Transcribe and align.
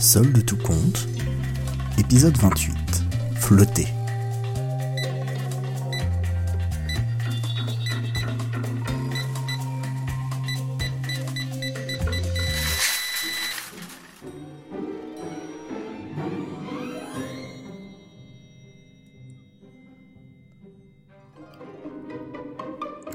Seul 0.00 0.32
de 0.32 0.40
tout 0.40 0.56
compte, 0.56 1.08
épisode 1.98 2.36
28. 2.36 2.72
Flotter. 3.34 3.88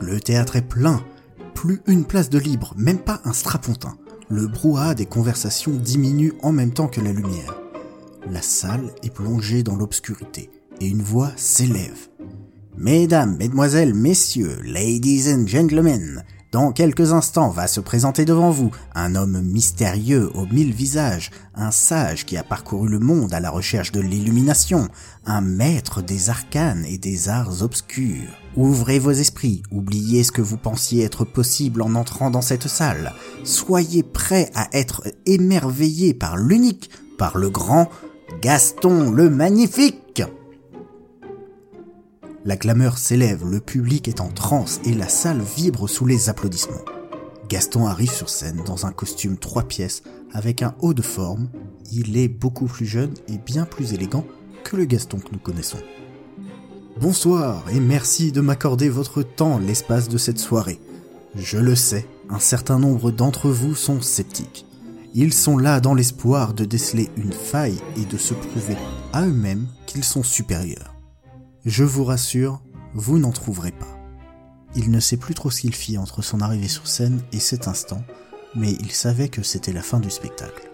Le 0.00 0.20
théâtre 0.20 0.56
est 0.56 0.62
plein, 0.62 1.04
plus 1.54 1.80
une 1.86 2.04
place 2.04 2.28
de 2.28 2.40
libre, 2.40 2.74
même 2.76 2.98
pas 2.98 3.20
un 3.24 3.32
strapontin. 3.32 3.96
Le 4.34 4.46
brouhaha 4.46 4.94
des 4.94 5.04
conversations 5.04 5.72
diminue 5.72 6.32
en 6.42 6.52
même 6.52 6.72
temps 6.72 6.88
que 6.88 7.02
la 7.02 7.12
lumière. 7.12 7.60
La 8.30 8.40
salle 8.40 8.90
est 9.02 9.12
plongée 9.12 9.62
dans 9.62 9.76
l'obscurité 9.76 10.48
et 10.80 10.88
une 10.88 11.02
voix 11.02 11.32
s'élève. 11.36 12.08
Mesdames, 12.78 13.36
mesdemoiselles, 13.36 13.92
messieurs, 13.92 14.58
ladies 14.64 15.30
and 15.30 15.46
gentlemen, 15.46 16.24
dans 16.52 16.70
quelques 16.70 17.14
instants 17.14 17.48
va 17.48 17.66
se 17.66 17.80
présenter 17.80 18.26
devant 18.26 18.50
vous 18.50 18.70
un 18.94 19.14
homme 19.14 19.40
mystérieux 19.40 20.30
aux 20.34 20.44
mille 20.44 20.72
visages, 20.72 21.30
un 21.54 21.70
sage 21.70 22.26
qui 22.26 22.36
a 22.36 22.44
parcouru 22.44 22.88
le 22.88 22.98
monde 22.98 23.32
à 23.32 23.40
la 23.40 23.48
recherche 23.48 23.90
de 23.90 24.00
l'illumination, 24.00 24.88
un 25.24 25.40
maître 25.40 26.02
des 26.02 26.28
arcanes 26.28 26.84
et 26.84 26.98
des 26.98 27.30
arts 27.30 27.62
obscurs. 27.62 28.28
Ouvrez 28.54 28.98
vos 28.98 29.12
esprits, 29.12 29.62
oubliez 29.70 30.24
ce 30.24 30.32
que 30.32 30.42
vous 30.42 30.58
pensiez 30.58 31.04
être 31.04 31.24
possible 31.24 31.80
en 31.80 31.94
entrant 31.94 32.30
dans 32.30 32.42
cette 32.42 32.68
salle. 32.68 33.14
Soyez 33.44 34.02
prêts 34.02 34.50
à 34.54 34.68
être 34.74 35.04
émerveillés 35.24 36.12
par 36.12 36.36
l'unique, 36.36 36.90
par 37.16 37.38
le 37.38 37.48
grand 37.48 37.88
Gaston 38.42 39.10
le 39.10 39.30
Magnifique. 39.30 40.01
La 42.44 42.56
clameur 42.56 42.98
s'élève, 42.98 43.44
le 43.48 43.60
public 43.60 44.08
est 44.08 44.20
en 44.20 44.28
transe 44.28 44.80
et 44.84 44.94
la 44.94 45.08
salle 45.08 45.40
vibre 45.56 45.88
sous 45.88 46.06
les 46.06 46.28
applaudissements. 46.28 46.84
Gaston 47.48 47.86
arrive 47.86 48.10
sur 48.10 48.28
scène 48.28 48.62
dans 48.66 48.84
un 48.84 48.90
costume 48.90 49.36
trois 49.36 49.62
pièces 49.62 50.02
avec 50.32 50.62
un 50.62 50.74
haut 50.80 50.92
de 50.92 51.02
forme. 51.02 51.48
Il 51.92 52.16
est 52.16 52.26
beaucoup 52.26 52.66
plus 52.66 52.86
jeune 52.86 53.14
et 53.28 53.38
bien 53.38 53.64
plus 53.64 53.92
élégant 53.92 54.26
que 54.64 54.76
le 54.76 54.86
Gaston 54.86 55.18
que 55.18 55.30
nous 55.32 55.38
connaissons. 55.38 55.78
Bonsoir 57.00 57.62
et 57.72 57.78
merci 57.78 58.32
de 58.32 58.40
m'accorder 58.40 58.88
votre 58.88 59.22
temps 59.22 59.58
l'espace 59.58 60.08
de 60.08 60.18
cette 60.18 60.40
soirée. 60.40 60.80
Je 61.36 61.58
le 61.58 61.76
sais, 61.76 62.08
un 62.28 62.40
certain 62.40 62.80
nombre 62.80 63.12
d'entre 63.12 63.50
vous 63.50 63.76
sont 63.76 64.00
sceptiques. 64.00 64.66
Ils 65.14 65.32
sont 65.32 65.58
là 65.58 65.78
dans 65.78 65.94
l'espoir 65.94 66.54
de 66.54 66.64
déceler 66.64 67.08
une 67.16 67.32
faille 67.32 67.78
et 67.96 68.04
de 68.04 68.16
se 68.16 68.34
prouver 68.34 68.76
à 69.12 69.26
eux-mêmes 69.26 69.66
qu'ils 69.86 70.04
sont 70.04 70.24
supérieurs. 70.24 70.91
Je 71.64 71.84
vous 71.84 72.02
rassure, 72.02 72.60
vous 72.92 73.20
n'en 73.20 73.30
trouverez 73.30 73.70
pas. 73.70 73.96
Il 74.74 74.90
ne 74.90 74.98
sait 74.98 75.16
plus 75.16 75.34
trop 75.34 75.48
ce 75.48 75.60
qu'il 75.60 75.76
fit 75.76 75.96
entre 75.96 76.20
son 76.20 76.40
arrivée 76.40 76.66
sur 76.66 76.88
scène 76.88 77.22
et 77.30 77.38
cet 77.38 77.68
instant, 77.68 78.02
mais 78.56 78.72
il 78.72 78.90
savait 78.90 79.28
que 79.28 79.44
c'était 79.44 79.72
la 79.72 79.82
fin 79.82 80.00
du 80.00 80.10
spectacle. 80.10 80.72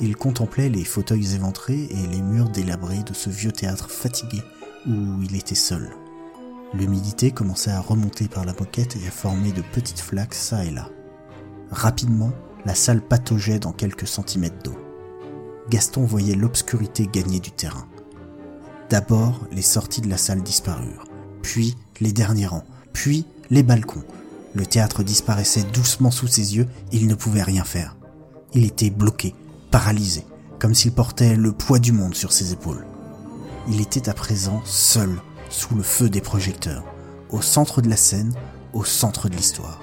Il 0.00 0.16
contemplait 0.16 0.68
les 0.68 0.84
fauteuils 0.84 1.34
éventrés 1.34 1.84
et 1.84 2.06
les 2.08 2.20
murs 2.20 2.50
délabrés 2.50 3.02
de 3.02 3.14
ce 3.14 3.30
vieux 3.30 3.52
théâtre 3.52 3.90
fatigué 3.90 4.42
où 4.86 5.22
il 5.22 5.36
était 5.36 5.54
seul. 5.54 5.90
L'humidité 6.74 7.30
commençait 7.30 7.70
à 7.70 7.80
remonter 7.80 8.28
par 8.28 8.44
la 8.44 8.52
moquette 8.52 8.96
et 8.96 9.06
à 9.06 9.10
former 9.10 9.52
de 9.52 9.62
petites 9.72 10.00
flaques 10.00 10.34
çà 10.34 10.66
et 10.66 10.70
là. 10.70 10.90
Rapidement, 11.70 12.32
la 12.66 12.74
salle 12.74 13.00
pataugeait 13.00 13.58
dans 13.58 13.72
quelques 13.72 14.08
centimètres 14.08 14.62
d'eau. 14.62 14.76
Gaston 15.70 16.04
voyait 16.04 16.34
l'obscurité 16.34 17.08
gagner 17.10 17.40
du 17.40 17.52
terrain. 17.52 17.88
D'abord, 18.90 19.40
les 19.50 19.62
sorties 19.62 20.02
de 20.02 20.10
la 20.10 20.18
salle 20.18 20.42
disparurent, 20.42 21.04
puis 21.42 21.76
les 22.00 22.12
derniers 22.12 22.46
rangs, 22.46 22.64
puis 22.92 23.26
les 23.50 23.62
balcons. 23.62 24.04
Le 24.54 24.66
théâtre 24.66 25.02
disparaissait 25.02 25.64
doucement 25.72 26.10
sous 26.10 26.26
ses 26.26 26.56
yeux, 26.56 26.68
il 26.92 27.06
ne 27.06 27.14
pouvait 27.14 27.42
rien 27.42 27.64
faire. 27.64 27.96
Il 28.52 28.64
était 28.64 28.90
bloqué, 28.90 29.34
paralysé, 29.70 30.24
comme 30.60 30.74
s'il 30.74 30.92
portait 30.92 31.34
le 31.34 31.52
poids 31.52 31.78
du 31.78 31.92
monde 31.92 32.14
sur 32.14 32.32
ses 32.32 32.52
épaules. 32.52 32.86
Il 33.68 33.80
était 33.80 34.08
à 34.08 34.14
présent 34.14 34.60
seul, 34.64 35.10
sous 35.48 35.74
le 35.74 35.82
feu 35.82 36.08
des 36.08 36.20
projecteurs, 36.20 36.84
au 37.30 37.40
centre 37.40 37.80
de 37.80 37.88
la 37.88 37.96
scène, 37.96 38.32
au 38.72 38.84
centre 38.84 39.28
de 39.28 39.36
l'histoire. 39.36 39.80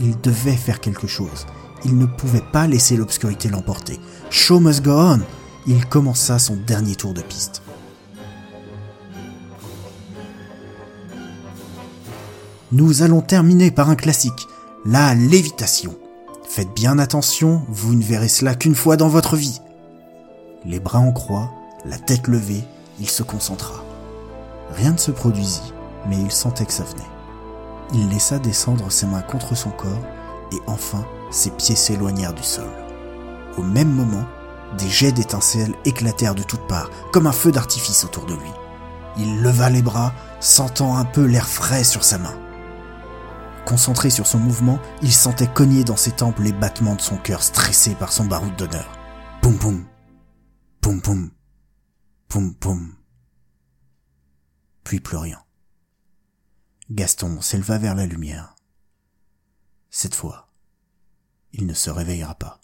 Il 0.00 0.20
devait 0.20 0.56
faire 0.56 0.80
quelque 0.80 1.06
chose. 1.06 1.46
Il 1.84 1.96
ne 1.96 2.06
pouvait 2.06 2.44
pas 2.52 2.66
laisser 2.66 2.96
l'obscurité 2.96 3.48
l'emporter. 3.48 4.00
Show 4.30 4.60
must 4.60 4.82
go 4.82 4.92
on. 4.92 5.20
Il 5.66 5.86
commença 5.86 6.38
son 6.38 6.56
dernier 6.56 6.94
tour 6.94 7.14
de 7.14 7.22
piste. 7.22 7.62
Nous 12.72 13.02
allons 13.02 13.20
terminer 13.20 13.70
par 13.70 13.90
un 13.90 13.94
classique, 13.94 14.48
la 14.84 15.14
lévitation. 15.14 15.94
Faites 16.48 16.74
bien 16.74 16.98
attention, 16.98 17.62
vous 17.68 17.94
ne 17.94 18.02
verrez 18.02 18.26
cela 18.26 18.56
qu'une 18.56 18.74
fois 18.74 18.96
dans 18.96 19.08
votre 19.08 19.36
vie. 19.36 19.60
Les 20.64 20.80
bras 20.80 20.98
en 20.98 21.12
croix, 21.12 21.52
la 21.84 21.96
tête 21.96 22.26
levée, 22.26 22.64
il 22.98 23.08
se 23.08 23.22
concentra. 23.22 23.84
Rien 24.74 24.90
ne 24.90 24.96
se 24.96 25.12
produisit, 25.12 25.72
mais 26.08 26.16
il 26.20 26.32
sentait 26.32 26.66
que 26.66 26.72
ça 26.72 26.82
venait. 26.82 27.06
Il 27.94 28.08
laissa 28.08 28.40
descendre 28.40 28.90
ses 28.90 29.06
mains 29.06 29.22
contre 29.22 29.54
son 29.54 29.70
corps 29.70 30.02
et 30.50 30.58
enfin 30.66 31.06
ses 31.30 31.50
pieds 31.50 31.76
s'éloignèrent 31.76 32.34
du 32.34 32.42
sol. 32.42 32.68
Au 33.58 33.62
même 33.62 33.92
moment, 33.92 34.24
des 34.76 34.88
jets 34.88 35.12
d'étincelles 35.12 35.74
éclatèrent 35.84 36.34
de 36.34 36.42
toutes 36.42 36.66
parts, 36.66 36.90
comme 37.12 37.28
un 37.28 37.32
feu 37.32 37.52
d'artifice 37.52 38.04
autour 38.04 38.26
de 38.26 38.34
lui. 38.34 38.50
Il 39.18 39.40
leva 39.40 39.70
les 39.70 39.82
bras, 39.82 40.12
sentant 40.40 40.96
un 40.96 41.04
peu 41.04 41.24
l'air 41.26 41.46
frais 41.46 41.84
sur 41.84 42.02
sa 42.02 42.18
main. 42.18 42.34
Concentré 43.66 44.10
sur 44.10 44.28
son 44.28 44.38
mouvement, 44.38 44.78
il 45.02 45.12
sentait 45.12 45.52
cogner 45.52 45.82
dans 45.82 45.96
ses 45.96 46.12
tempes 46.12 46.38
les 46.38 46.52
battements 46.52 46.94
de 46.94 47.00
son 47.00 47.16
cœur 47.16 47.42
stressé 47.42 47.96
par 47.96 48.12
son 48.12 48.24
baroud 48.24 48.54
d'honneur. 48.54 48.96
Poum 49.42 49.58
poum, 49.58 49.84
poum 50.80 51.02
poum, 51.02 51.32
poum 52.28 52.54
poum. 52.54 52.94
Puis 54.84 55.00
plus 55.00 55.16
rien. 55.16 55.42
Gaston 56.90 57.40
s'éleva 57.40 57.78
vers 57.78 57.96
la 57.96 58.06
lumière. 58.06 58.54
Cette 59.90 60.14
fois, 60.14 60.48
il 61.52 61.66
ne 61.66 61.74
se 61.74 61.90
réveillera 61.90 62.36
pas. 62.36 62.60